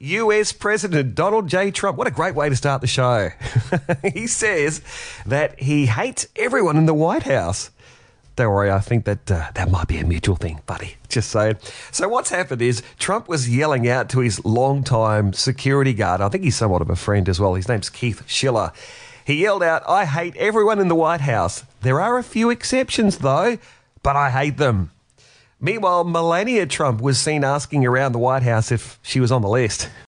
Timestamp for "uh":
9.28-9.50